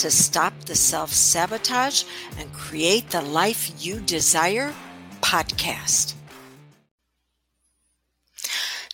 to 0.00 0.10
Stop 0.10 0.58
the 0.64 0.74
Self 0.74 1.12
Sabotage 1.12 2.04
and 2.38 2.50
Create 2.54 3.10
the 3.10 3.20
Life 3.20 3.70
You 3.84 4.00
Desire 4.00 4.72
podcast. 5.20 6.14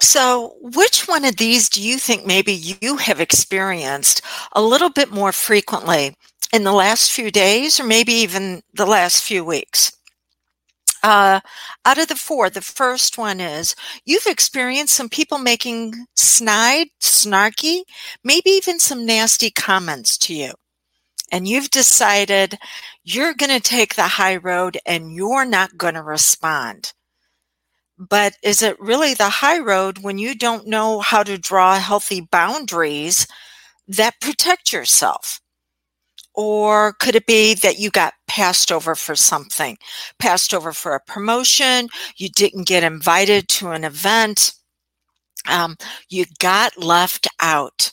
So, 0.01 0.57
which 0.61 1.07
one 1.07 1.25
of 1.25 1.37
these 1.37 1.69
do 1.69 1.81
you 1.81 1.99
think 1.99 2.27
maybe 2.27 2.53
you 2.53 2.97
have 2.97 3.21
experienced 3.21 4.21
a 4.53 4.61
little 4.61 4.91
bit 4.91 5.13
more 5.13 5.31
frequently 5.31 6.17
in 6.53 6.65
the 6.65 6.73
last 6.73 7.13
few 7.13 7.31
days 7.31 7.79
or 7.79 7.85
maybe 7.85 8.13
even 8.13 8.63
the 8.75 8.87
last 8.87 9.23
few 9.23 9.45
weeks? 9.45 9.97
Uh, 11.05 11.39
out 11.85 11.99
of 11.99 12.09
the 12.09 12.17
four, 12.17 12.51
the 12.51 12.61
first 12.61 13.17
one 13.17 13.39
is 13.39 13.77
you've 14.05 14.27
experienced 14.27 14.95
some 14.95 15.09
people 15.09 15.39
making 15.39 16.07
snide, 16.17 16.89
snarky, 17.01 17.83
maybe 18.25 18.51
even 18.51 18.81
some 18.81 19.07
nasty 19.07 19.53
comments 19.53 20.19
to 20.19 20.35
you 20.35 20.53
and 21.33 21.49
you've 21.49 21.71
decided 21.71 22.59
you're 23.05 23.35
going 23.35 23.51
to 23.51 23.61
take 23.61 23.95
the 23.95 24.03
high 24.09 24.37
road 24.37 24.79
and 24.87 25.13
you're 25.15 25.45
not 25.45 25.77
going 25.77 25.95
to 25.95 26.03
respond. 26.03 26.93
But 27.99 28.35
is 28.43 28.63
it 28.63 28.79
really 28.81 29.15
the 29.15 29.29
high 29.29 29.59
road 29.59 29.99
when 29.99 30.19
you 30.19 30.35
don't 30.35 30.67
know 30.67 31.01
how 31.01 31.23
to 31.23 31.39
draw 31.39 31.79
healthy 31.79 32.21
boundaries 32.21 33.27
that 33.89 34.21
protect 34.21 34.73
yourself? 34.73 35.41
Or 36.35 36.93
could 36.95 37.15
it 37.17 37.27
be 37.27 37.55
that 37.55 37.79
you 37.79 37.91
got 37.91 38.15
passed 38.29 38.71
over 38.71 38.95
for 38.95 39.17
something, 39.17 39.79
passed 40.19 40.53
over 40.55 40.73
for 40.73 40.95
a 40.95 41.01
promotion, 41.01 41.89
you 42.17 42.29
didn't 42.29 42.69
get 42.69 42.85
invited 42.85 43.49
to 43.51 43.71
an 43.71 43.85
event, 43.85 44.53
um, 45.49 45.77
you 46.09 46.27
got 46.39 46.77
left 46.79 47.29
out? 47.41 47.93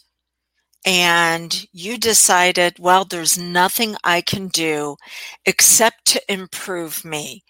And 0.85 1.65
you 1.71 1.97
decided, 1.97 2.77
well, 2.79 3.05
there's 3.05 3.37
nothing 3.37 3.95
I 4.03 4.21
can 4.21 4.49
do 4.49 4.97
except 5.45 6.05
to 6.07 6.33
improve 6.33 7.05
me. 7.05 7.43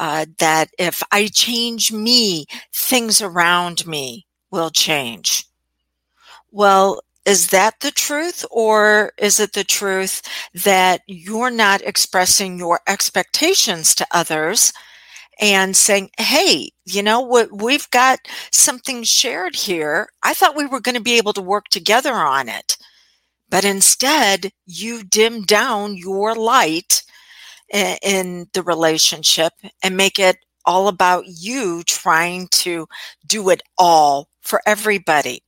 Uh, 0.00 0.26
that 0.38 0.70
if 0.78 1.02
I 1.12 1.28
change 1.28 1.92
me, 1.92 2.46
things 2.74 3.22
around 3.22 3.86
me 3.86 4.26
will 4.50 4.70
change. 4.70 5.46
Well, 6.50 7.00
is 7.24 7.48
that 7.48 7.80
the 7.80 7.90
truth 7.92 8.44
or 8.50 9.12
is 9.18 9.38
it 9.38 9.52
the 9.52 9.64
truth 9.64 10.22
that 10.54 11.02
you're 11.06 11.50
not 11.50 11.82
expressing 11.82 12.58
your 12.58 12.80
expectations 12.88 13.94
to 13.96 14.06
others 14.10 14.72
and 15.40 15.76
saying, 15.76 16.10
Hey, 16.18 16.70
you 16.84 17.02
know 17.02 17.20
what? 17.20 17.62
We've 17.62 17.88
got 17.90 18.20
something 18.52 19.02
shared 19.04 19.56
here. 19.56 20.08
I 20.22 20.34
thought 20.34 20.56
we 20.56 20.66
were 20.66 20.80
going 20.80 20.96
to 20.96 21.00
be 21.02 21.18
able 21.18 21.32
to 21.34 21.42
work 21.42 21.68
together 21.68 22.14
on 22.14 22.48
it. 22.48 22.76
But 23.50 23.64
instead, 23.64 24.52
you 24.64 25.02
dim 25.02 25.42
down 25.42 25.96
your 25.96 26.34
light 26.34 27.02
in 27.72 28.48
the 28.52 28.62
relationship 28.62 29.52
and 29.82 29.96
make 29.96 30.18
it 30.18 30.38
all 30.64 30.88
about 30.88 31.24
you 31.26 31.82
trying 31.84 32.48
to 32.48 32.86
do 33.26 33.50
it 33.50 33.62
all 33.76 34.28
for 34.40 34.60
everybody. 34.66 35.42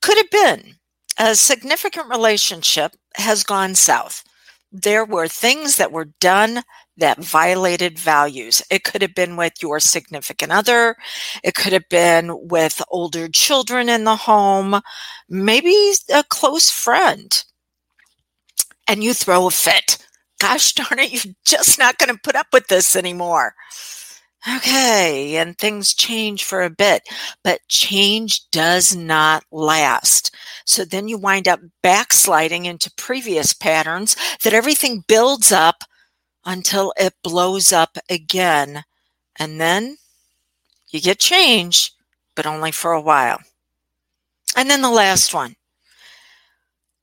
Could 0.00 0.16
have 0.16 0.30
been 0.30 0.76
a 1.18 1.34
significant 1.34 2.08
relationship 2.08 2.96
has 3.16 3.42
gone 3.42 3.74
south. 3.74 4.24
There 4.70 5.04
were 5.04 5.28
things 5.28 5.76
that 5.76 5.92
were 5.92 6.10
done 6.20 6.62
that 6.98 7.22
violated 7.22 7.98
values. 7.98 8.62
It 8.70 8.84
could 8.84 9.02
have 9.02 9.14
been 9.14 9.36
with 9.36 9.54
your 9.60 9.80
significant 9.80 10.52
other. 10.52 10.96
It 11.42 11.54
could 11.54 11.72
have 11.72 11.88
been 11.88 12.48
with 12.48 12.82
older 12.90 13.28
children 13.28 13.88
in 13.88 14.04
the 14.04 14.16
home, 14.16 14.80
maybe 15.28 15.92
a 16.12 16.24
close 16.28 16.70
friend. 16.70 17.44
And 18.86 19.02
you 19.02 19.14
throw 19.14 19.46
a 19.46 19.50
fit. 19.50 19.98
Gosh 20.40 20.72
darn 20.72 21.00
it, 21.00 21.12
you're 21.12 21.34
just 21.44 21.78
not 21.78 21.98
going 21.98 22.14
to 22.14 22.20
put 22.22 22.36
up 22.36 22.48
with 22.52 22.68
this 22.68 22.94
anymore. 22.94 23.54
Okay, 24.56 25.36
and 25.36 25.58
things 25.58 25.92
change 25.92 26.44
for 26.44 26.62
a 26.62 26.70
bit, 26.70 27.02
but 27.42 27.60
change 27.68 28.48
does 28.50 28.94
not 28.94 29.42
last. 29.50 30.34
So 30.64 30.84
then 30.84 31.08
you 31.08 31.18
wind 31.18 31.48
up 31.48 31.60
backsliding 31.82 32.64
into 32.64 32.92
previous 32.96 33.52
patterns 33.52 34.16
that 34.44 34.54
everything 34.54 35.02
builds 35.08 35.50
up 35.50 35.82
until 36.48 36.94
it 36.96 37.12
blows 37.22 37.72
up 37.74 37.98
again. 38.08 38.82
And 39.38 39.60
then 39.60 39.98
you 40.88 41.00
get 41.00 41.18
change, 41.18 41.92
but 42.34 42.46
only 42.46 42.72
for 42.72 42.92
a 42.92 43.02
while. 43.02 43.38
And 44.56 44.70
then 44.70 44.80
the 44.80 44.90
last 44.90 45.34
one 45.34 45.56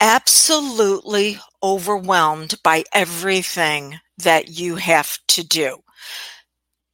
absolutely 0.02 1.38
overwhelmed 1.64 2.56
by 2.64 2.84
everything 2.92 4.00
that 4.18 4.50
you 4.50 4.76
have 4.78 5.18
to 5.28 5.46
do 5.46 5.78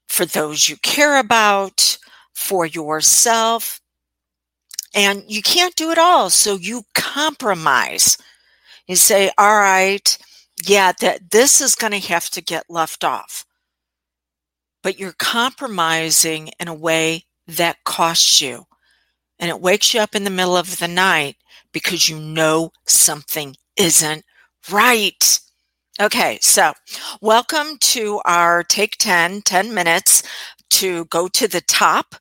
for 0.07 0.25
those 0.25 0.68
you 0.68 0.75
care 0.83 1.19
about, 1.19 1.97
for 2.33 2.66
yourself. 2.66 3.79
And 4.94 5.23
you 5.25 5.41
can't 5.41 5.75
do 5.75 5.89
it 5.89 5.97
all. 5.97 6.29
So 6.29 6.57
you 6.57 6.83
compromise. 6.94 8.18
You 8.88 8.97
say, 8.97 9.31
all 9.38 9.57
right, 9.57 10.18
yeah, 10.67 10.91
that 11.01 11.31
this 11.31 11.61
is 11.61 11.75
going 11.75 11.94
to 11.94 12.07
have 12.07 12.29
to 12.31 12.41
get 12.41 12.69
left 12.69 13.03
off. 13.03 13.45
But 14.83 14.99
you're 14.99 15.16
compromising 15.17 16.49
in 16.59 16.67
a 16.67 16.73
way 16.73 17.25
that 17.47 17.83
costs 17.83 18.41
you. 18.41 18.66
And 19.39 19.50
it 19.50 19.61
wakes 19.61 19.94
you 19.94 20.00
up 20.00 20.16
in 20.16 20.23
the 20.23 20.29
middle 20.29 20.57
of 20.57 20.79
the 20.79 20.88
night 20.88 21.35
because 21.71 22.09
you 22.09 22.19
know 22.19 22.71
something 22.88 23.55
isn't 23.77 24.23
right. 24.71 25.39
Okay, 26.00 26.39
so 26.41 26.73
welcome 27.21 27.77
to 27.79 28.21
our 28.25 28.63
take 28.63 28.97
10, 28.97 29.41
10 29.41 29.73
minutes 29.73 30.23
to 30.71 31.05
go 31.05 31.27
to 31.27 31.47
the 31.47 31.61
top 31.61 32.16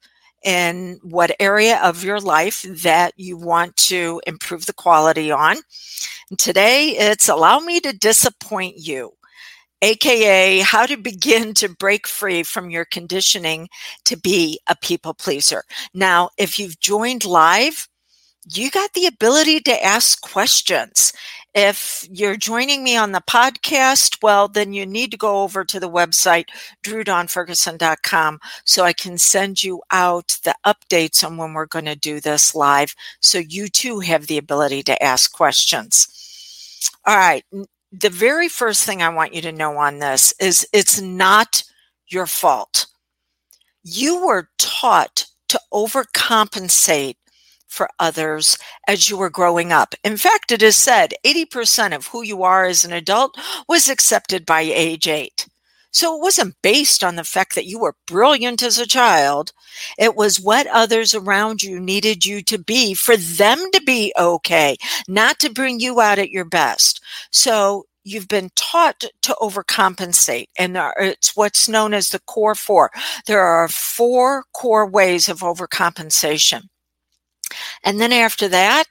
in 0.45 0.99
what 1.03 1.37
area 1.39 1.81
of 1.83 2.05
your 2.05 2.21
life 2.21 2.63
that 2.83 3.13
you 3.17 3.37
want 3.37 3.77
to 3.77 4.21
improve 4.27 4.67
the 4.67 4.73
quality 4.73 5.31
on. 5.31 5.59
And 6.31 6.39
today 6.39 6.97
it's 6.97 7.29
allow 7.29 7.59
me 7.59 7.81
to 7.81 7.93
disappoint 7.93 8.77
you, 8.79 9.13
aka 9.83 10.61
how 10.61 10.87
to 10.87 10.97
begin 10.97 11.55
to 11.55 11.69
break 11.69 12.07
free 12.07 12.43
from 12.43 12.71
your 12.71 12.85
conditioning 12.85 13.69
to 14.05 14.17
be 14.17 14.61
a 14.69 14.77
people 14.77 15.15
pleaser. 15.15 15.65
Now, 15.93 16.31
if 16.39 16.59
you've 16.59 16.81
joined 16.81 17.25
live, 17.25 17.89
you 18.51 18.71
got 18.71 18.95
the 18.95 19.07
ability 19.07 19.61
to 19.61 19.85
ask 19.85 20.21
questions. 20.23 21.13
If 21.55 22.07
you're 22.11 22.37
joining 22.37 22.85
me 22.85 22.97
on 22.97 23.11
the 23.11 23.21
podcast, 23.21 24.23
well, 24.23 24.47
then 24.47 24.73
you 24.73 24.87
need 24.87 25.11
to 25.11 25.17
go 25.17 25.43
over 25.43 25.65
to 25.65 25.81
the 25.81 25.91
website, 25.91 26.47
drewdawnferguson.com, 26.85 28.39
so 28.65 28.85
I 28.85 28.93
can 28.93 29.19
send 29.19 29.65
you 29.65 29.83
out 29.91 30.39
the 30.45 30.55
updates 30.65 31.25
on 31.25 31.37
when 31.37 31.53
we're 31.53 31.67
going 31.67 31.87
to 31.87 31.97
do 31.97 32.21
this 32.21 32.55
live. 32.55 32.95
So 33.21 33.39
you 33.39 33.69
too 33.69 33.99
have 34.01 34.29
the 34.29 34.39
ability 34.39 34.85
to 34.85 35.03
ask 35.03 35.33
questions. 35.33 36.07
All 37.05 37.17
right. 37.17 37.45
The 37.93 38.11
very 38.11 38.49
first 38.49 38.85
thing 38.85 39.03
I 39.03 39.09
want 39.09 39.35
you 39.35 39.43
to 39.43 39.51
know 39.51 39.77
on 39.79 39.99
this 39.99 40.33
is 40.41 40.65
it's 40.73 41.01
not 41.01 41.65
your 42.07 42.27
fault. 42.27 42.87
You 43.83 44.25
were 44.25 44.49
taught 44.59 45.27
to 45.49 45.61
overcompensate 45.73 47.17
for 47.71 47.89
others 47.99 48.59
as 48.87 49.09
you 49.09 49.17
were 49.17 49.31
growing 49.31 49.73
up. 49.73 49.95
In 50.05 50.17
fact, 50.17 50.53
it 50.53 50.63
is 50.63 50.77
said 50.77 51.15
80% 51.25 51.95
of 51.95 52.09
who 52.09 52.23
you 52.23 52.43
are 52.43 52.67
as 52.67 52.85
an 52.85 52.93
adult 52.93 53.39
was 53.69 53.89
accepted 53.89 54.45
by 54.45 54.61
age 54.61 55.09
eight. 55.09 55.47
So 55.93 56.15
it 56.15 56.23
wasn't 56.23 56.55
based 56.63 57.03
on 57.03 57.17
the 57.17 57.25
fact 57.25 57.55
that 57.55 57.67
you 57.67 57.79
were 57.81 57.97
brilliant 58.07 58.63
as 58.63 58.79
a 58.79 58.87
child. 58.87 59.53
It 59.99 60.15
was 60.15 60.41
what 60.41 60.67
others 60.69 61.15
around 61.15 61.63
you 61.63 61.81
needed 61.81 62.25
you 62.25 62.43
to 62.45 62.59
be 62.59 62.95
for 62.95 63.17
them 63.17 63.59
to 63.73 63.83
be 63.83 64.13
okay, 64.19 64.77
not 65.09 65.41
to 65.41 65.51
bring 65.51 65.81
you 65.81 66.01
out 66.01 66.19
at 66.19 66.31
your 66.31 66.45
best. 66.45 67.03
So 67.33 67.87
you've 68.05 68.29
been 68.29 68.51
taught 68.57 69.01
to 69.23 69.37
overcompensate 69.41 70.47
and 70.59 70.79
it's 70.99 71.37
what's 71.37 71.69
known 71.69 71.93
as 71.93 72.09
the 72.09 72.21
core 72.21 72.55
four. 72.55 72.91
There 73.27 73.43
are 73.43 73.69
four 73.69 74.45
core 74.53 74.87
ways 74.87 75.29
of 75.29 75.41
overcompensation. 75.41 76.70
And 77.83 78.01
then 78.01 78.13
after 78.13 78.49
that, 78.49 78.85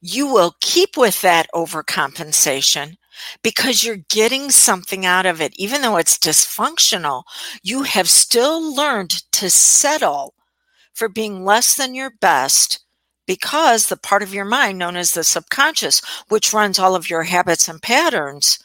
you 0.00 0.26
will 0.26 0.54
keep 0.60 0.96
with 0.96 1.20
that 1.22 1.46
overcompensation 1.54 2.96
because 3.42 3.82
you're 3.82 4.04
getting 4.08 4.50
something 4.50 5.06
out 5.06 5.26
of 5.26 5.40
it. 5.40 5.54
Even 5.56 5.82
though 5.82 5.96
it's 5.96 6.18
dysfunctional, 6.18 7.24
you 7.62 7.82
have 7.82 8.08
still 8.08 8.74
learned 8.74 9.22
to 9.32 9.50
settle 9.50 10.34
for 10.94 11.08
being 11.08 11.44
less 11.44 11.74
than 11.74 11.94
your 11.94 12.10
best 12.20 12.80
because 13.26 13.86
the 13.86 13.96
part 13.96 14.22
of 14.22 14.32
your 14.32 14.44
mind 14.44 14.78
known 14.78 14.96
as 14.96 15.10
the 15.10 15.24
subconscious, 15.24 16.00
which 16.28 16.52
runs 16.52 16.78
all 16.78 16.94
of 16.94 17.10
your 17.10 17.24
habits 17.24 17.68
and 17.68 17.82
patterns, 17.82 18.58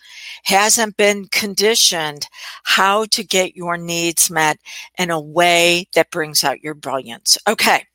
hasn't 0.44 0.98
been 0.98 1.26
conditioned 1.32 2.28
how 2.64 3.06
to 3.06 3.24
get 3.24 3.56
your 3.56 3.78
needs 3.78 4.30
met 4.30 4.60
in 4.98 5.10
a 5.10 5.20
way 5.20 5.88
that 5.94 6.12
brings 6.12 6.44
out 6.44 6.64
your 6.64 6.74
brilliance. 6.74 7.38
Okay, 7.48 7.86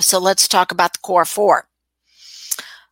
so 0.00 0.18
let's 0.18 0.48
talk 0.48 0.72
about 0.72 0.92
the 0.92 0.98
core 1.00 1.24
four. 1.24 1.68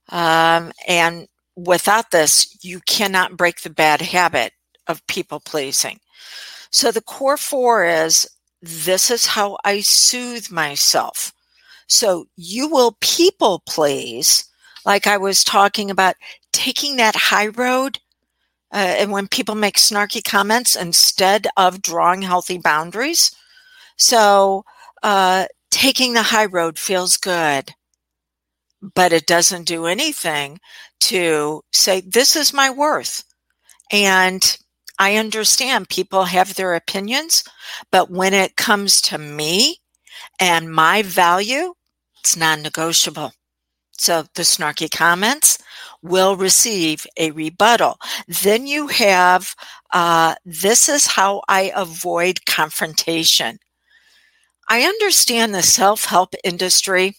Um, 0.09 0.73
and 0.87 1.27
without 1.57 2.11
this, 2.11 2.57
you 2.63 2.81
cannot 2.87 3.37
break 3.37 3.63
the 3.63 3.71
bad 3.71 4.01
habit 4.01 4.53
of 4.87 5.07
people 5.07 5.41
pleasing. 5.41 6.01
So 6.71 6.91
the 6.91 7.03
core 7.03 7.37
four 7.37 7.85
is 7.85 8.29
this 8.61 9.11
is 9.11 9.27
how 9.27 9.59
I 9.65 9.81
soothe 9.81 10.51
myself. 10.51 11.33
So 11.87 12.27
you 12.37 12.69
will 12.69 12.97
people 13.01 13.63
please, 13.67 14.45
like 14.87 15.07
I 15.07 15.17
was 15.17 15.45
talking 15.45 15.91
about, 15.91 16.15
taking 16.53 16.97
that 16.97 17.17
high 17.17 17.49
road. 17.49 17.99
Uh, 18.73 18.95
and 18.99 19.13
when 19.13 19.29
people 19.29 19.55
make 19.55 19.77
snarky 19.77 20.25
comments 20.25 20.77
instead 20.77 21.47
of 21.59 21.83
drawing 21.83 22.23
healthy 22.23 22.57
boundaries. 22.57 23.35
So, 23.97 24.65
uh, 25.03 25.47
taking 25.83 26.13
the 26.13 26.23
high 26.23 26.45
road 26.45 26.79
feels 26.79 27.17
good, 27.17 27.75
but 28.95 29.13
it 29.13 29.27
doesn't 29.27 29.67
do 29.67 29.87
anything 29.87 30.61
to 31.01 31.61
say, 31.73 32.01
this 32.03 32.37
is 32.37 32.55
my 32.55 32.71
worth. 32.71 33.25
And 33.91 34.57
I 35.01 35.17
understand 35.17 35.89
people 35.89 36.23
have 36.27 36.55
their 36.55 36.75
opinions, 36.75 37.43
but 37.91 38.09
when 38.09 38.33
it 38.33 38.55
comes 38.55 39.01
to 39.01 39.19
me 39.19 39.79
and 40.39 40.73
my 40.73 41.03
value, 41.03 41.75
it's 42.21 42.37
non 42.37 42.63
negotiable. 42.63 43.33
So 43.91 44.23
the 44.37 44.43
snarky 44.43 44.89
comments 44.89 45.59
will 46.01 46.37
receive 46.37 47.09
a 47.17 47.33
rebuttal. 47.33 47.99
Then 48.29 48.69
you 48.69 48.87
have 48.87 49.57
uh, 49.93 50.37
this 50.45 50.89
is 50.89 51.09
how 51.09 51.43
I 51.49 51.73
avoid 51.75 52.47
confrontation. 52.47 53.59
I 54.73 54.85
understand 54.85 55.55
the 55.55 55.63
self 55.63 56.07
help 56.07 56.35
industry 56.43 57.17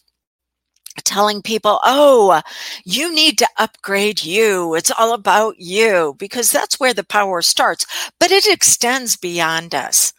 telling 1.04 1.44
people, 1.44 1.80
oh, 1.84 2.42
you 2.84 3.14
need 3.14 3.38
to 3.38 3.48
upgrade 3.60 4.24
you. 4.24 4.74
It's 4.74 4.90
all 4.90 5.14
about 5.14 5.60
you 5.60 6.16
because 6.18 6.52
that's 6.52 6.80
where 6.80 6.96
the 6.96 7.04
power 7.04 7.44
starts, 7.44 7.86
but 8.20 8.32
it 8.32 8.48
extends 8.48 9.18
beyond 9.18 9.76
us. 9.76 10.14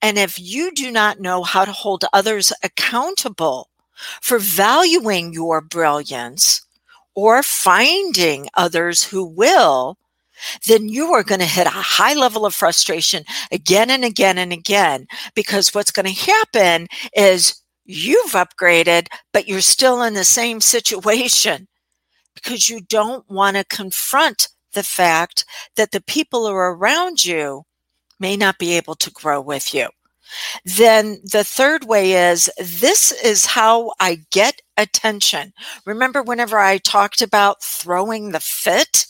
And 0.00 0.18
if 0.18 0.38
you 0.38 0.70
do 0.70 0.92
not 0.92 1.18
know 1.18 1.42
how 1.42 1.64
to 1.64 1.72
hold 1.72 2.04
others 2.12 2.52
accountable 2.62 3.70
for 4.22 4.38
valuing 4.38 5.32
your 5.32 5.60
brilliance 5.60 6.64
or 7.16 7.42
finding 7.42 8.48
others 8.54 9.02
who 9.02 9.24
will, 9.24 9.98
then 10.66 10.88
you 10.88 11.12
are 11.12 11.22
going 11.22 11.40
to 11.40 11.46
hit 11.46 11.66
a 11.66 11.70
high 11.70 12.14
level 12.14 12.46
of 12.46 12.54
frustration 12.54 13.24
again 13.50 13.90
and 13.90 14.04
again 14.04 14.38
and 14.38 14.52
again 14.52 15.06
because 15.34 15.74
what's 15.74 15.92
going 15.92 16.06
to 16.06 16.30
happen 16.30 16.86
is 17.14 17.60
you've 17.84 18.32
upgraded, 18.32 19.08
but 19.32 19.48
you're 19.48 19.60
still 19.60 20.02
in 20.02 20.14
the 20.14 20.24
same 20.24 20.60
situation 20.60 21.66
because 22.34 22.68
you 22.68 22.80
don't 22.80 23.28
want 23.30 23.56
to 23.56 23.64
confront 23.64 24.48
the 24.74 24.82
fact 24.82 25.44
that 25.76 25.90
the 25.90 26.02
people 26.02 26.46
who 26.46 26.54
are 26.54 26.74
around 26.74 27.24
you 27.24 27.62
may 28.20 28.36
not 28.36 28.58
be 28.58 28.76
able 28.76 28.94
to 28.94 29.10
grow 29.10 29.40
with 29.40 29.72
you. 29.72 29.88
Then 30.64 31.20
the 31.24 31.44
third 31.44 31.84
way 31.84 32.12
is 32.30 32.50
this 32.58 33.12
is 33.12 33.46
how 33.46 33.92
I 33.98 34.18
get 34.30 34.60
attention. 34.76 35.52
Remember, 35.86 36.22
whenever 36.22 36.58
I 36.58 36.78
talked 36.78 37.22
about 37.22 37.62
throwing 37.62 38.30
the 38.30 38.40
fit, 38.40 39.06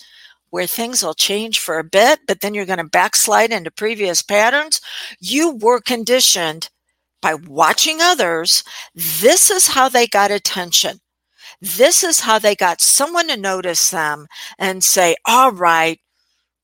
where 0.50 0.66
things 0.66 1.02
will 1.02 1.14
change 1.14 1.58
for 1.58 1.78
a 1.78 1.84
bit, 1.84 2.20
but 2.26 2.40
then 2.40 2.54
you're 2.54 2.66
going 2.66 2.78
to 2.78 2.84
backslide 2.84 3.52
into 3.52 3.70
previous 3.70 4.22
patterns? 4.22 4.80
You 5.20 5.56
were 5.56 5.80
conditioned 5.80 6.70
by 7.20 7.34
watching 7.34 8.00
others, 8.00 8.62
this 8.94 9.50
is 9.50 9.66
how 9.68 9.88
they 9.88 10.06
got 10.06 10.30
attention. 10.30 11.00
This 11.60 12.04
is 12.04 12.20
how 12.20 12.38
they 12.38 12.54
got 12.54 12.80
someone 12.80 13.28
to 13.28 13.36
notice 13.36 13.90
them 13.90 14.28
and 14.58 14.84
say, 14.84 15.16
all 15.26 15.50
right, 15.50 16.00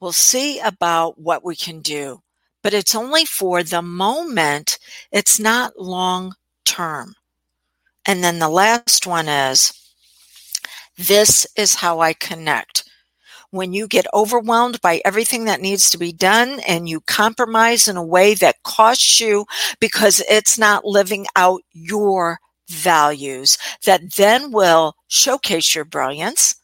we'll 0.00 0.12
see 0.12 0.60
about 0.60 1.18
what 1.18 1.44
we 1.44 1.56
can 1.56 1.80
do. 1.80 2.20
But 2.62 2.74
it's 2.74 2.94
only 2.94 3.24
for 3.24 3.62
the 3.62 3.82
moment. 3.82 4.78
It's 5.10 5.40
not 5.40 5.78
long 5.78 6.34
term. 6.64 7.14
And 8.06 8.22
then 8.22 8.38
the 8.38 8.48
last 8.48 9.06
one 9.06 9.28
is, 9.28 9.72
this 10.96 11.46
is 11.56 11.74
how 11.74 12.00
I 12.00 12.12
connect 12.12 12.84
when 13.54 13.72
you 13.72 13.86
get 13.86 14.06
overwhelmed 14.12 14.80
by 14.80 15.00
everything 15.04 15.44
that 15.44 15.60
needs 15.60 15.88
to 15.88 15.98
be 15.98 16.12
done 16.12 16.60
and 16.66 16.88
you 16.88 17.00
compromise 17.02 17.86
in 17.86 17.96
a 17.96 18.04
way 18.04 18.34
that 18.34 18.62
costs 18.64 19.20
you 19.20 19.46
because 19.80 20.20
it's 20.28 20.58
not 20.58 20.84
living 20.84 21.24
out 21.36 21.62
your 21.72 22.40
values 22.68 23.56
that 23.84 24.14
then 24.16 24.50
will 24.50 24.94
showcase 25.06 25.74
your 25.74 25.84
brilliance 25.84 26.56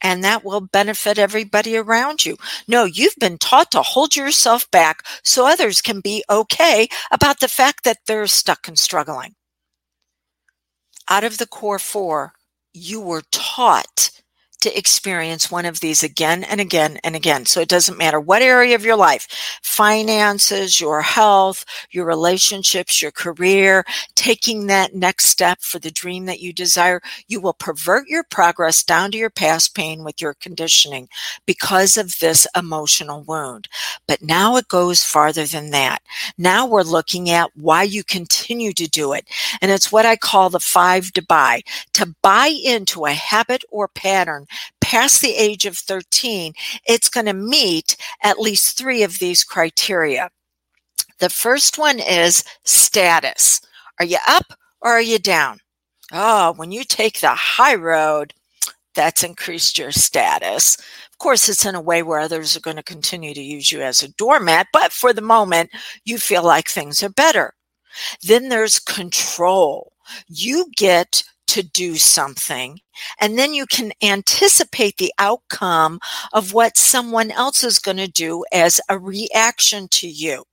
and 0.00 0.22
that 0.22 0.44
will 0.44 0.60
benefit 0.60 1.18
everybody 1.18 1.76
around 1.76 2.24
you. 2.24 2.36
No, 2.68 2.84
you've 2.84 3.16
been 3.18 3.38
taught 3.38 3.72
to 3.72 3.82
hold 3.82 4.14
yourself 4.14 4.70
back 4.70 5.02
so 5.24 5.44
others 5.44 5.80
can 5.80 6.00
be 6.00 6.22
okay 6.30 6.86
about 7.10 7.40
the 7.40 7.48
fact 7.48 7.82
that 7.82 7.98
they're 8.06 8.28
stuck 8.28 8.68
and 8.68 8.78
struggling. 8.78 9.34
Out 11.10 11.24
of 11.24 11.38
the 11.38 11.46
core 11.48 11.80
four, 11.80 12.34
you 12.72 13.00
were 13.00 13.22
taught 13.32 14.10
to 14.60 14.76
experience 14.76 15.50
one 15.50 15.64
of 15.64 15.80
these 15.80 16.02
again 16.02 16.42
and 16.44 16.60
again 16.60 16.98
and 17.04 17.14
again. 17.14 17.46
So 17.46 17.60
it 17.60 17.68
doesn't 17.68 17.98
matter 17.98 18.20
what 18.20 18.42
area 18.42 18.74
of 18.74 18.84
your 18.84 18.96
life, 18.96 19.28
finances, 19.62 20.80
your 20.80 21.00
health, 21.02 21.64
your 21.90 22.04
relationships, 22.04 23.00
your 23.00 23.12
career, 23.12 23.84
taking 24.16 24.66
that 24.66 24.94
next 24.94 25.26
step 25.26 25.60
for 25.60 25.78
the 25.78 25.90
dream 25.90 26.26
that 26.26 26.40
you 26.40 26.52
desire, 26.52 27.00
you 27.28 27.40
will 27.40 27.52
pervert 27.52 28.08
your 28.08 28.24
progress 28.24 28.82
down 28.82 29.12
to 29.12 29.18
your 29.18 29.30
past 29.30 29.74
pain 29.74 30.02
with 30.02 30.20
your 30.20 30.34
conditioning 30.34 31.08
because 31.46 31.96
of 31.96 32.18
this 32.18 32.46
emotional 32.56 33.22
wound. 33.22 33.68
But 34.08 34.22
now 34.22 34.56
it 34.56 34.68
goes 34.68 35.04
farther 35.04 35.44
than 35.44 35.70
that. 35.70 36.02
Now 36.36 36.66
we're 36.66 36.82
looking 36.82 37.30
at 37.30 37.56
why 37.56 37.84
you 37.84 38.02
continue 38.02 38.72
to 38.72 38.88
do 38.88 39.12
it. 39.12 39.28
And 39.62 39.70
it's 39.70 39.92
what 39.92 40.06
I 40.06 40.16
call 40.16 40.50
the 40.50 40.60
five 40.60 41.12
to 41.12 41.22
buy. 41.22 41.62
To 41.94 42.14
buy 42.22 42.48
into 42.64 43.06
a 43.06 43.12
habit 43.12 43.64
or 43.70 43.86
pattern 43.86 44.46
past 44.80 45.20
the 45.20 45.34
age 45.34 45.66
of 45.66 45.76
13, 45.76 46.52
it's 46.86 47.08
going 47.08 47.26
to 47.26 47.34
meet 47.34 47.96
at 48.22 48.40
least 48.40 48.76
three 48.76 49.02
of 49.02 49.18
these 49.18 49.44
criteria. 49.44 50.30
The 51.18 51.30
first 51.30 51.78
one 51.78 51.98
is 51.98 52.44
status. 52.64 53.60
Are 53.98 54.06
you 54.06 54.18
up 54.28 54.44
or 54.80 54.92
are 54.92 55.02
you 55.02 55.18
down? 55.18 55.58
Oh, 56.12 56.52
when 56.56 56.72
you 56.72 56.84
take 56.84 57.20
the 57.20 57.34
high 57.34 57.74
road, 57.74 58.32
that's 58.94 59.22
increased 59.22 59.78
your 59.78 59.92
status. 59.92 60.76
Of 60.76 61.18
course, 61.18 61.48
it's 61.48 61.66
in 61.66 61.74
a 61.74 61.80
way 61.80 62.02
where 62.02 62.20
others 62.20 62.56
are 62.56 62.60
going 62.60 62.76
to 62.76 62.82
continue 62.82 63.34
to 63.34 63.42
use 63.42 63.70
you 63.70 63.82
as 63.82 64.02
a 64.02 64.12
doormat, 64.14 64.68
but 64.72 64.92
for 64.92 65.12
the 65.12 65.20
moment, 65.20 65.70
you 66.04 66.18
feel 66.18 66.44
like 66.44 66.68
things 66.68 67.02
are 67.02 67.10
better. 67.10 67.54
Then 68.22 68.48
there's 68.48 68.78
control. 68.78 69.92
You 70.28 70.66
get 70.76 71.22
to 71.48 71.62
do 71.62 71.96
something. 71.96 72.80
And 73.20 73.38
then 73.38 73.54
you 73.54 73.66
can 73.66 73.92
anticipate 74.02 74.96
the 74.96 75.12
outcome 75.18 75.98
of 76.32 76.52
what 76.52 76.76
someone 76.76 77.30
else 77.30 77.64
is 77.64 77.78
going 77.78 77.96
to 77.96 78.08
do 78.08 78.44
as 78.52 78.80
a 78.88 78.98
reaction 78.98 79.88
to 79.88 80.08
you. 80.08 80.44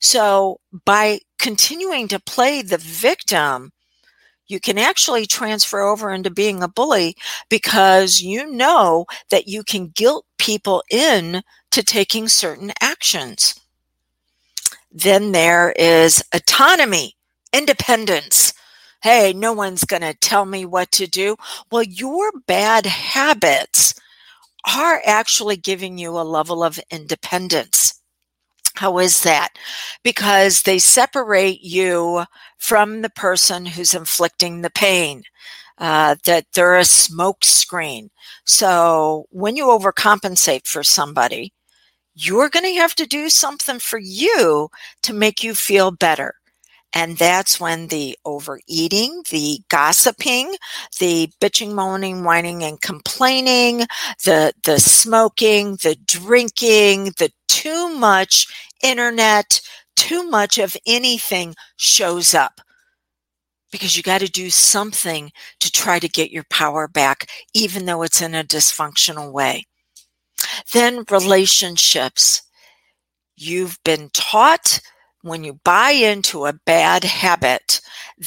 So 0.00 0.60
by 0.84 1.20
continuing 1.38 2.08
to 2.08 2.18
play 2.18 2.62
the 2.62 2.78
victim, 2.78 3.72
you 4.46 4.60
can 4.60 4.78
actually 4.78 5.26
transfer 5.26 5.80
over 5.80 6.10
into 6.10 6.30
being 6.30 6.62
a 6.62 6.68
bully 6.68 7.16
because 7.48 8.20
you 8.20 8.50
know 8.50 9.06
that 9.30 9.46
you 9.46 9.62
can 9.62 9.88
guilt 9.88 10.26
people 10.38 10.82
in 10.90 11.42
to 11.70 11.82
taking 11.82 12.28
certain 12.28 12.72
actions. 12.80 13.54
Then 14.90 15.30
there 15.30 15.72
is 15.72 16.24
autonomy, 16.34 17.14
independence 17.52 18.52
hey, 19.02 19.32
no 19.32 19.52
one's 19.52 19.84
going 19.84 20.02
to 20.02 20.14
tell 20.14 20.46
me 20.46 20.64
what 20.64 20.90
to 20.92 21.06
do. 21.06 21.36
Well, 21.70 21.82
your 21.82 22.30
bad 22.46 22.86
habits 22.86 23.94
are 24.76 25.00
actually 25.06 25.56
giving 25.56 25.98
you 25.98 26.18
a 26.18 26.22
level 26.22 26.62
of 26.62 26.80
independence. 26.90 28.00
How 28.74 28.98
is 28.98 29.22
that? 29.22 29.50
Because 30.02 30.62
they 30.62 30.78
separate 30.78 31.60
you 31.62 32.24
from 32.58 33.02
the 33.02 33.10
person 33.10 33.66
who's 33.66 33.94
inflicting 33.94 34.62
the 34.62 34.70
pain. 34.70 35.22
Uh, 35.78 36.14
that 36.24 36.44
they're 36.52 36.76
a 36.76 36.84
smoke 36.84 37.42
screen. 37.42 38.10
So 38.44 39.24
when 39.30 39.56
you 39.56 39.64
overcompensate 39.64 40.66
for 40.66 40.82
somebody, 40.82 41.54
you're 42.14 42.50
going 42.50 42.66
to 42.66 42.80
have 42.80 42.94
to 42.96 43.06
do 43.06 43.30
something 43.30 43.78
for 43.78 43.98
you 43.98 44.68
to 45.02 45.14
make 45.14 45.42
you 45.42 45.54
feel 45.54 45.90
better. 45.90 46.34
And 46.92 47.16
that's 47.18 47.60
when 47.60 47.86
the 47.86 48.18
overeating, 48.24 49.22
the 49.30 49.60
gossiping, 49.68 50.56
the 50.98 51.30
bitching, 51.40 51.72
moaning, 51.72 52.24
whining, 52.24 52.64
and 52.64 52.80
complaining, 52.80 53.86
the, 54.24 54.52
the 54.64 54.80
smoking, 54.80 55.72
the 55.82 55.96
drinking, 56.04 57.12
the 57.18 57.30
too 57.48 57.94
much 57.94 58.46
internet, 58.82 59.60
too 59.96 60.28
much 60.28 60.58
of 60.58 60.76
anything 60.86 61.54
shows 61.76 62.34
up. 62.34 62.60
Because 63.70 63.96
you 63.96 64.02
got 64.02 64.20
to 64.20 64.28
do 64.28 64.50
something 64.50 65.30
to 65.60 65.70
try 65.70 66.00
to 66.00 66.08
get 66.08 66.32
your 66.32 66.44
power 66.50 66.88
back, 66.88 67.30
even 67.54 67.86
though 67.86 68.02
it's 68.02 68.20
in 68.20 68.34
a 68.34 68.42
dysfunctional 68.42 69.30
way. 69.30 69.66
Then 70.72 71.04
relationships. 71.08 72.42
You've 73.36 73.78
been 73.84 74.10
taught 74.12 74.80
when 75.22 75.44
you 75.44 75.60
buy 75.64 75.90
into 75.90 76.46
a 76.46 76.52
bad 76.52 77.04
habit 77.04 77.80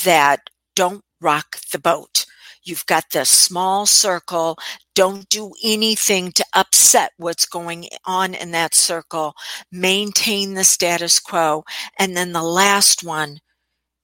that 0.03 0.49
don't 0.75 1.03
rock 1.21 1.57
the 1.71 1.79
boat. 1.79 2.25
You've 2.63 2.85
got 2.85 3.09
this 3.11 3.29
small 3.29 3.85
circle. 3.85 4.57
Don't 4.95 5.27
do 5.27 5.51
anything 5.63 6.31
to 6.33 6.45
upset 6.53 7.11
what's 7.17 7.45
going 7.45 7.87
on 8.05 8.33
in 8.33 8.51
that 8.51 8.73
circle. 8.73 9.33
Maintain 9.71 10.53
the 10.53 10.63
status 10.63 11.19
quo. 11.19 11.63
And 11.99 12.15
then 12.15 12.31
the 12.31 12.43
last 12.43 13.03
one 13.03 13.39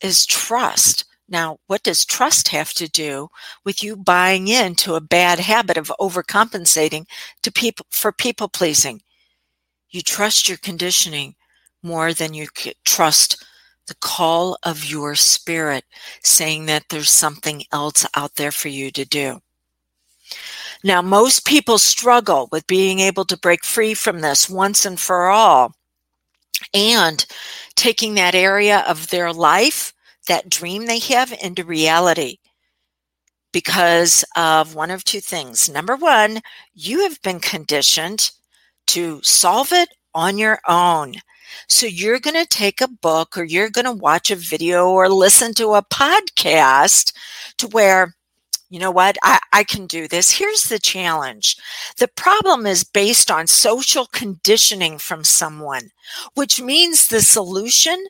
is 0.01 0.25
trust. 0.25 1.05
Now, 1.29 1.57
what 1.67 1.83
does 1.83 2.05
trust 2.05 2.49
have 2.49 2.73
to 2.73 2.89
do 2.89 3.29
with 3.63 3.83
you 3.83 3.95
buying 3.95 4.47
into 4.47 4.95
a 4.95 5.01
bad 5.01 5.39
habit 5.39 5.77
of 5.77 5.91
overcompensating 5.99 7.05
to 7.43 7.51
people 7.51 7.85
for 7.91 8.11
people 8.11 8.49
pleasing? 8.49 9.01
You 9.89 10.01
trust 10.01 10.49
your 10.49 10.57
conditioning 10.57 11.35
more 11.83 12.13
than 12.13 12.33
you 12.33 12.47
could 12.47 12.75
trust 12.85 13.45
the 13.87 13.95
call 13.95 14.57
of 14.63 14.85
your 14.85 15.15
spirit 15.15 15.83
saying 16.23 16.65
that 16.67 16.83
there's 16.89 17.09
something 17.09 17.63
else 17.71 18.05
out 18.15 18.35
there 18.35 18.51
for 18.51 18.67
you 18.67 18.91
to 18.91 19.05
do. 19.05 19.39
Now, 20.83 21.01
most 21.01 21.45
people 21.45 21.77
struggle 21.77 22.47
with 22.51 22.67
being 22.67 22.99
able 22.99 23.25
to 23.25 23.37
break 23.37 23.65
free 23.65 23.93
from 23.93 24.21
this 24.21 24.49
once 24.49 24.85
and 24.85 24.99
for 24.99 25.29
all 25.29 25.73
and 26.73 27.25
taking 27.75 28.15
that 28.15 28.35
area 28.35 28.83
of 28.87 29.09
their 29.09 29.33
life, 29.33 29.93
that 30.27 30.49
dream 30.49 30.85
they 30.85 30.99
have, 30.99 31.33
into 31.41 31.63
reality 31.63 32.37
because 33.51 34.23
of 34.35 34.75
one 34.75 34.91
of 34.91 35.03
two 35.03 35.19
things. 35.19 35.69
Number 35.69 35.95
one, 35.95 36.41
you 36.73 37.01
have 37.01 37.21
been 37.21 37.39
conditioned 37.39 38.31
to 38.87 39.21
solve 39.23 39.71
it 39.71 39.89
on 40.13 40.37
your 40.37 40.59
own. 40.67 41.15
So 41.67 41.85
you're 41.85 42.19
going 42.19 42.35
to 42.35 42.47
take 42.47 42.81
a 42.81 42.87
book 42.87 43.37
or 43.37 43.43
you're 43.43 43.69
going 43.69 43.85
to 43.85 43.91
watch 43.91 44.31
a 44.31 44.35
video 44.35 44.89
or 44.89 45.09
listen 45.09 45.53
to 45.55 45.73
a 45.73 45.83
podcast 45.83 47.13
to 47.57 47.67
where 47.67 48.15
you 48.71 48.77
know 48.77 48.91
what? 48.91 49.17
I, 49.23 49.39
I, 49.51 49.63
can 49.63 49.87
do 49.87 50.07
this. 50.07 50.31
Here's 50.31 50.69
the 50.69 50.77
challenge. 50.77 51.57
The 51.97 52.07
problem 52.07 52.67
is 52.67 52.83
based 52.83 53.31
on 53.31 53.47
social 53.47 54.05
conditioning 54.05 54.99
from 54.99 55.23
someone, 55.23 55.89
which 56.35 56.61
means 56.61 57.07
the 57.07 57.21
solution 57.21 58.05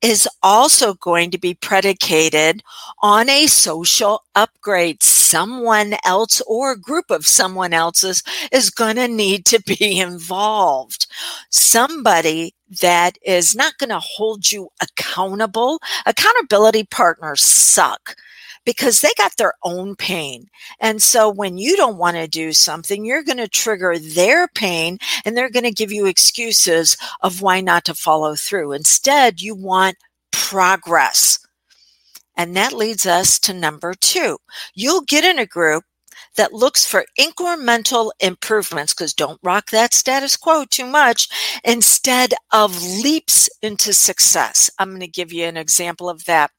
is 0.00 0.28
also 0.42 0.94
going 0.94 1.30
to 1.30 1.38
be 1.38 1.54
predicated 1.54 2.62
on 3.02 3.28
a 3.28 3.46
social 3.46 4.22
upgrade. 4.34 5.02
Someone 5.02 5.94
else 6.04 6.40
or 6.46 6.72
a 6.72 6.78
group 6.78 7.10
of 7.10 7.26
someone 7.26 7.72
else's 7.72 8.22
is 8.52 8.70
going 8.70 8.96
to 8.96 9.08
need 9.08 9.46
to 9.46 9.60
be 9.62 9.98
involved. 10.00 11.06
Somebody 11.50 12.54
that 12.80 13.18
is 13.24 13.54
not 13.54 13.78
going 13.78 13.90
to 13.90 14.00
hold 14.00 14.50
you 14.50 14.68
accountable. 14.82 15.80
Accountability 16.06 16.84
partners 16.84 17.42
suck 17.42 18.16
because 18.64 19.00
they 19.00 19.10
got 19.16 19.36
their 19.36 19.54
own 19.62 19.94
pain. 19.94 20.46
And 20.80 21.02
so 21.02 21.28
when 21.28 21.58
you 21.58 21.76
don't 21.76 21.98
want 21.98 22.16
to 22.16 22.26
do 22.26 22.52
something, 22.52 23.04
you're 23.04 23.22
going 23.22 23.38
to 23.38 23.48
trigger 23.48 23.98
their 23.98 24.48
pain 24.48 24.98
and 25.24 25.36
they're 25.36 25.50
going 25.50 25.64
to 25.64 25.70
give 25.70 25.92
you 25.92 26.06
excuses 26.06 26.96
of 27.20 27.42
why 27.42 27.60
not 27.60 27.84
to 27.84 27.94
follow 27.94 28.34
through. 28.34 28.72
Instead, 28.72 29.40
you 29.40 29.54
want 29.54 29.96
progress. 30.32 31.38
And 32.36 32.56
that 32.56 32.72
leads 32.72 33.06
us 33.06 33.38
to 33.40 33.54
number 33.54 33.94
two. 33.94 34.38
You'll 34.74 35.02
get 35.02 35.24
in 35.24 35.38
a 35.38 35.46
group 35.46 35.84
that 36.36 36.52
looks 36.52 36.86
for 36.86 37.04
incremental 37.18 38.10
improvements 38.20 38.94
because 38.94 39.14
don't 39.14 39.40
rock 39.42 39.70
that 39.70 39.94
status 39.94 40.36
quo 40.36 40.64
too 40.64 40.86
much 40.86 41.28
instead 41.64 42.34
of 42.52 42.82
leaps 42.82 43.48
into 43.62 43.92
success. 43.92 44.70
I'm 44.78 44.90
going 44.90 45.00
to 45.00 45.08
give 45.08 45.32
you 45.32 45.44
an 45.46 45.56
example 45.56 46.08
of 46.08 46.24
that. 46.24 46.50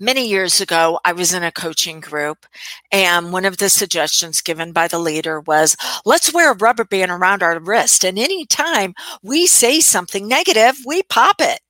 Many 0.00 0.26
years 0.26 0.60
ago, 0.60 0.98
I 1.04 1.12
was 1.12 1.32
in 1.32 1.44
a 1.44 1.52
coaching 1.52 2.00
group, 2.00 2.46
and 2.90 3.32
one 3.32 3.44
of 3.44 3.58
the 3.58 3.68
suggestions 3.68 4.40
given 4.40 4.72
by 4.72 4.88
the 4.88 4.98
leader 4.98 5.40
was 5.40 5.76
let's 6.04 6.32
wear 6.32 6.52
a 6.52 6.56
rubber 6.56 6.84
band 6.84 7.10
around 7.10 7.42
our 7.42 7.60
wrist, 7.60 8.04
and 8.04 8.18
anytime 8.18 8.94
we 9.22 9.46
say 9.46 9.80
something 9.80 10.26
negative, 10.26 10.76
we 10.86 11.02
pop 11.04 11.36
it. 11.40 11.60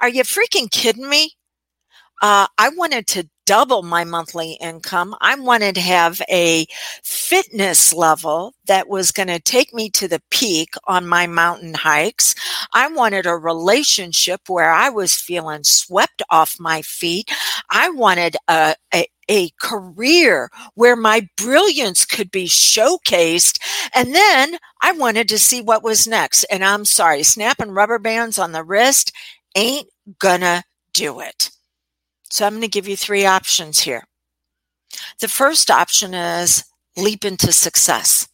Are 0.00 0.08
you 0.08 0.24
freaking 0.24 0.70
kidding 0.70 1.08
me? 1.08 1.36
Uh, 2.20 2.46
I 2.58 2.70
wanted 2.70 3.06
to 3.08 3.28
double 3.46 3.82
my 3.82 4.04
monthly 4.04 4.52
income. 4.60 5.16
I 5.20 5.34
wanted 5.34 5.74
to 5.76 5.80
have 5.80 6.20
a 6.30 6.66
fitness 7.02 7.92
level 7.92 8.54
that 8.66 8.88
was 8.88 9.10
going 9.10 9.28
to 9.28 9.40
take 9.40 9.74
me 9.74 9.90
to 9.90 10.06
the 10.06 10.22
peak 10.30 10.74
on 10.86 11.08
my 11.08 11.26
mountain 11.26 11.74
hikes. 11.74 12.34
I 12.74 12.88
wanted 12.88 13.26
a 13.26 13.36
relationship 13.36 14.42
where 14.48 14.70
I 14.70 14.90
was 14.90 15.16
feeling 15.16 15.64
swept 15.64 16.22
off 16.30 16.56
my 16.60 16.82
feet. 16.82 17.30
I 17.70 17.90
wanted 17.90 18.36
a, 18.48 18.76
a 18.94 19.06
a 19.32 19.50
career 19.60 20.50
where 20.74 20.96
my 20.96 21.28
brilliance 21.36 22.04
could 22.04 22.32
be 22.32 22.46
showcased. 22.46 23.58
And 23.94 24.12
then 24.14 24.56
I 24.82 24.92
wanted 24.92 25.28
to 25.28 25.38
see 25.38 25.62
what 25.62 25.84
was 25.84 26.08
next. 26.08 26.44
And 26.44 26.64
I'm 26.64 26.84
sorry, 26.84 27.22
snapping 27.22 27.70
rubber 27.70 28.00
bands 28.00 28.38
on 28.40 28.52
the 28.52 28.64
wrist 28.64 29.12
ain't 29.56 29.88
gonna 30.18 30.64
do 30.92 31.20
it. 31.20 31.50
So 32.30 32.46
I'm 32.46 32.52
going 32.52 32.62
to 32.62 32.68
give 32.68 32.88
you 32.88 32.96
three 32.96 33.26
options 33.26 33.80
here. 33.80 34.04
The 35.20 35.28
first 35.28 35.70
option 35.70 36.14
is 36.14 36.64
leap 36.96 37.24
into 37.24 37.52
success. 37.52 38.28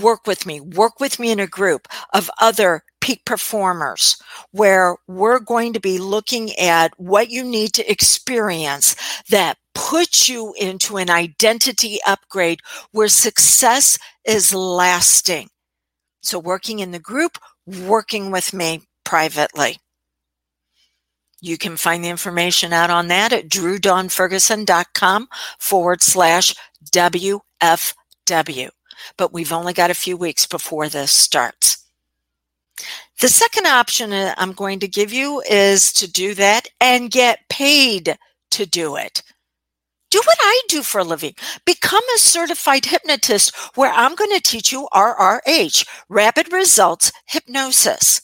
Work 0.00 0.26
with 0.26 0.46
me, 0.46 0.60
work 0.60 1.00
with 1.00 1.18
me 1.18 1.30
in 1.30 1.40
a 1.40 1.46
group 1.46 1.86
of 2.14 2.30
other 2.40 2.82
peak 3.00 3.24
performers 3.26 4.16
where 4.52 4.96
we're 5.06 5.40
going 5.40 5.72
to 5.74 5.80
be 5.80 5.98
looking 5.98 6.56
at 6.56 6.92
what 6.96 7.28
you 7.28 7.44
need 7.44 7.72
to 7.74 7.90
experience 7.90 8.96
that 9.28 9.58
puts 9.74 10.28
you 10.28 10.54
into 10.58 10.96
an 10.96 11.10
identity 11.10 11.98
upgrade 12.06 12.60
where 12.92 13.08
success 13.08 13.98
is 14.24 14.54
lasting. 14.54 15.48
So 16.22 16.38
working 16.38 16.78
in 16.78 16.92
the 16.92 16.98
group, 16.98 17.38
working 17.66 18.30
with 18.30 18.54
me 18.54 18.82
privately. 19.04 19.78
You 21.42 21.58
can 21.58 21.76
find 21.76 22.04
the 22.04 22.08
information 22.08 22.72
out 22.72 22.88
on 22.88 23.08
that 23.08 23.32
at 23.32 23.48
drewdawnferguson.com 23.48 25.28
forward 25.58 26.00
slash 26.00 26.54
WFW. 26.92 28.68
But 29.16 29.32
we've 29.32 29.52
only 29.52 29.72
got 29.72 29.90
a 29.90 29.94
few 29.94 30.16
weeks 30.16 30.46
before 30.46 30.88
this 30.88 31.10
starts. 31.10 31.84
The 33.20 33.26
second 33.28 33.66
option 33.66 34.12
I'm 34.12 34.52
going 34.52 34.78
to 34.80 34.88
give 34.88 35.12
you 35.12 35.42
is 35.50 35.92
to 35.94 36.10
do 36.10 36.34
that 36.34 36.68
and 36.80 37.10
get 37.10 37.40
paid 37.50 38.16
to 38.52 38.64
do 38.64 38.94
it. 38.94 39.24
Do 40.12 40.20
what 40.24 40.38
I 40.40 40.60
do 40.68 40.82
for 40.82 41.00
a 41.00 41.04
living. 41.04 41.34
Become 41.64 42.04
a 42.14 42.18
certified 42.18 42.84
hypnotist 42.84 43.52
where 43.74 43.90
I'm 43.92 44.14
going 44.14 44.30
to 44.30 44.40
teach 44.40 44.70
you 44.70 44.88
RRH, 44.94 45.88
rapid 46.08 46.52
results 46.52 47.10
hypnosis. 47.26 48.20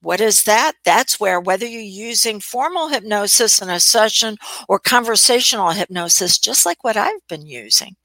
What 0.00 0.20
is 0.20 0.44
that? 0.44 0.74
That's 0.84 1.18
where 1.18 1.40
whether 1.40 1.66
you're 1.66 1.82
using 1.82 2.40
formal 2.40 2.88
hypnosis 2.88 3.60
in 3.60 3.68
a 3.68 3.80
session 3.80 4.36
or 4.68 4.78
conversational 4.78 5.70
hypnosis, 5.70 6.38
just 6.38 6.64
like 6.64 6.84
what 6.84 6.96
I've 6.96 7.26
been 7.28 7.46
using, 7.46 7.96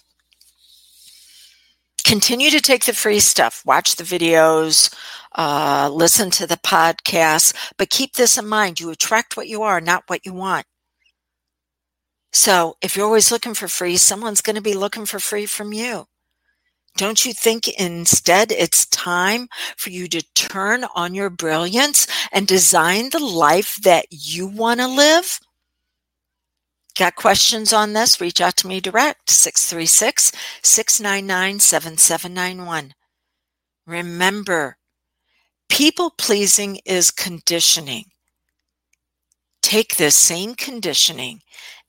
Continue 2.09 2.49
to 2.49 2.59
take 2.59 2.85
the 2.85 2.93
free 2.93 3.19
stuff, 3.19 3.61
watch 3.67 3.95
the 3.95 4.03
videos, 4.03 4.91
uh, 5.37 5.91
listen 5.93 6.31
to 6.31 6.47
the 6.47 6.57
podcasts, 6.57 7.53
but 7.77 7.91
keep 7.91 8.15
this 8.15 8.35
in 8.35 8.47
mind. 8.47 8.79
You 8.79 8.89
attract 8.89 9.37
what 9.37 9.47
you 9.47 9.61
are, 9.61 9.79
not 9.79 10.05
what 10.07 10.25
you 10.25 10.33
want. 10.33 10.65
So 12.33 12.77
if 12.81 12.97
you're 12.97 13.05
always 13.05 13.31
looking 13.31 13.53
for 13.53 13.67
free, 13.67 13.95
someone's 13.95 14.41
going 14.41 14.55
to 14.55 14.61
be 14.61 14.73
looking 14.73 15.05
for 15.05 15.19
free 15.19 15.45
from 15.45 15.71
you. 15.71 16.07
Don't 16.97 17.23
you 17.25 17.31
think 17.31 17.67
instead 17.79 18.51
it's 18.51 18.87
time 18.87 19.47
for 19.77 19.91
you 19.91 20.07
to 20.07 20.25
turn 20.33 20.85
on 20.95 21.13
your 21.13 21.29
brilliance 21.29 22.07
and 22.31 22.47
design 22.47 23.11
the 23.11 23.23
life 23.23 23.75
that 23.83 24.07
you 24.09 24.47
want 24.47 24.79
to 24.79 24.87
live? 24.87 25.39
Got 26.99 27.15
questions 27.15 27.71
on 27.71 27.93
this? 27.93 28.19
Reach 28.19 28.41
out 28.41 28.57
to 28.57 28.67
me 28.67 28.81
direct 28.81 29.29
636 29.29 30.33
699 30.61 31.61
7791. 31.61 32.93
Remember, 33.87 34.75
people 35.69 36.11
pleasing 36.17 36.81
is 36.83 37.09
conditioning. 37.09 38.03
Take 39.61 39.95
this 39.95 40.15
same 40.15 40.55
conditioning 40.55 41.39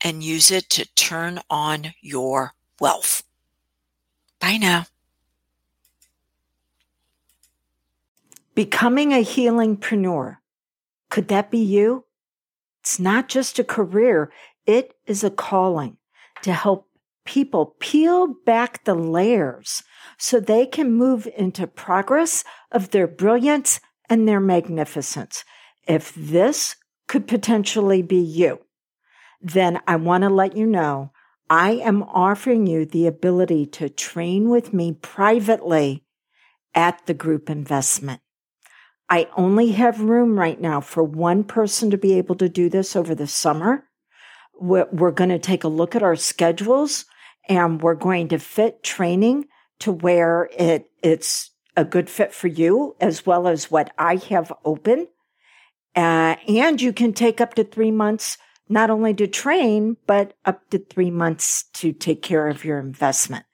and 0.01 0.23
use 0.23 0.53
it 0.53 0.71
to 0.71 0.87
turn 0.95 1.41
on 1.51 1.93
your 2.01 2.53
wealth. 2.79 3.25
Bye 4.39 4.59
now. 4.59 4.87
Becoming 8.55 9.13
a 9.13 9.25
healingpreneur. 9.25 10.37
Could 11.09 11.27
that 11.27 11.51
be 11.51 11.59
you? 11.59 12.05
It's 12.79 13.01
not 13.01 13.29
just 13.29 13.59
a 13.59 13.65
career, 13.65 14.31
it 14.67 14.95
is 15.11 15.25
a 15.25 15.31
calling 15.31 15.97
to 16.43 16.53
help 16.53 16.89
people 17.27 17.75
peel 17.81 18.29
back 18.47 18.85
the 18.85 18.95
layers 18.95 19.83
so 20.17 20.39
they 20.39 20.65
can 20.65 20.93
move 20.93 21.29
into 21.37 21.67
progress 21.67 22.45
of 22.71 22.91
their 22.91 23.07
brilliance 23.07 23.81
and 24.09 24.27
their 24.27 24.41
magnificence. 24.41 25.45
If 25.87 26.15
this 26.15 26.77
could 27.09 27.27
potentially 27.27 28.03
be 28.03 28.21
you, 28.21 28.61
then 29.41 29.81
I 29.87 29.97
want 29.97 30.23
to 30.23 30.31
let 30.31 30.57
you 30.57 30.67
know 30.67 31.13
I 31.49 31.73
am 31.73 32.05
offering 32.05 32.69
you 32.69 32.87
the 32.87 33.09
ability 33.09 33.67
to 33.67 33.89
train 33.89 34.49
with 34.49 34.73
me 34.73 34.93
privately 34.93 36.05
at 36.75 37.05
the 37.07 37.15
group 37.15 37.51
investment. 37.51 38.21
I 39.09 39.29
only 39.37 39.73
have 39.73 40.01
room 40.01 40.39
right 40.39 40.61
now 40.61 40.81
for 40.81 41.03
one 41.03 41.43
person 41.43 41.91
to 41.91 41.99
be 41.99 42.15
able 42.15 42.37
to 42.37 42.49
do 42.49 42.69
this 42.69 42.95
over 42.95 43.17
the 43.17 43.27
summer. 43.27 43.90
We're, 44.61 45.11
going 45.11 45.31
to 45.31 45.39
take 45.39 45.65
a 45.65 45.69
look 45.69 45.97
at 45.97 46.03
our 46.03 46.17
schedules 46.17 47.07
and 47.49 47.81
we're 47.81 47.95
going 47.95 48.29
to 48.29 48.39
fit 48.39 48.83
training 48.83 49.49
to 49.81 49.91
where 49.91 50.51
it, 50.57 50.91
it's 51.03 51.51
a 51.77 51.85
good 51.85 52.11
fit 52.11 52.35
for 52.35 52.49
you 52.49 52.95
as 53.01 53.25
well 53.25 53.49
as 53.49 53.71
what 53.71 53.93
I 53.99 54.17
have 54.29 54.53
open. 54.65 55.09
Uh, 55.97 56.37
and 56.47 56.81
you 56.81 56.93
can 56.93 57.13
take 57.13 57.41
up 57.41 57.55
to 57.55 57.65
three 57.65 57.91
months 57.91 58.39
not 58.69 58.89
only 58.89 59.13
to 59.15 59.27
train, 59.27 59.97
but 60.07 60.35
up 60.45 60.71
to 60.71 60.79
three 60.79 61.11
months 61.11 61.65
to 61.73 61.93
take 61.93 62.23
care 62.23 62.47
of 62.47 62.65
your 62.65 62.79
investment. 62.79 63.45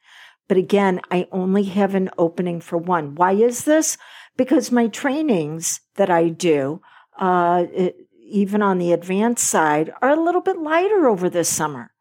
But 0.47 0.59
again, 0.59 1.01
I 1.11 1.27
only 1.33 1.65
have 1.65 1.95
an 1.95 2.11
opening 2.19 2.61
for 2.61 2.77
one. 2.77 3.15
Why 3.15 3.33
is 3.33 3.65
this? 3.65 3.97
Because 4.37 4.71
my 4.71 4.89
trainings 4.89 5.81
that 5.95 6.11
I 6.11 6.29
do, 6.29 6.83
uh, 7.19 7.65
it, 7.73 8.06
even 8.27 8.63
on 8.63 8.79
the 8.79 8.93
advanced 8.93 9.47
side, 9.47 9.93
are 10.03 10.11
a 10.11 10.21
little 10.21 10.41
bit 10.41 10.59
lighter 10.59 11.07
over 11.07 11.31
the 11.31 11.45
summer. 11.45 11.93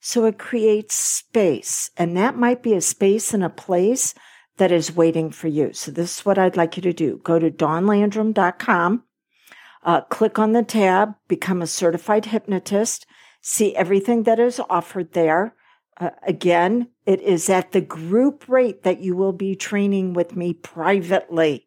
So 0.00 0.24
it 0.24 0.38
creates 0.38 0.94
space, 0.94 1.90
and 1.96 2.16
that 2.16 2.36
might 2.36 2.62
be 2.62 2.74
a 2.74 2.80
space 2.80 3.34
and 3.34 3.44
a 3.44 3.50
place 3.50 4.14
that 4.56 4.72
is 4.72 4.94
waiting 4.94 5.30
for 5.30 5.48
you. 5.48 5.72
So 5.72 5.90
this 5.90 6.18
is 6.18 6.26
what 6.26 6.38
I'd 6.38 6.56
like 6.56 6.76
you 6.76 6.82
to 6.82 6.92
do. 6.92 7.20
Go 7.22 7.38
to 7.38 7.50
dawnlandrum.com 7.50 9.04
uh, 9.82 10.02
click 10.02 10.38
on 10.38 10.52
the 10.52 10.62
tab, 10.62 11.14
become 11.28 11.62
a 11.62 11.66
certified 11.66 12.26
hypnotist, 12.26 13.06
see 13.40 13.74
everything 13.74 14.24
that 14.24 14.38
is 14.38 14.60
offered 14.68 15.12
there. 15.12 15.54
Uh, 15.96 16.10
again, 16.26 16.88
it 17.06 17.20
is 17.22 17.48
at 17.48 17.72
the 17.72 17.80
group 17.80 18.48
rate 18.48 18.82
that 18.82 19.00
you 19.00 19.16
will 19.16 19.32
be 19.32 19.54
training 19.54 20.12
with 20.12 20.36
me 20.36 20.52
privately. 20.52 21.66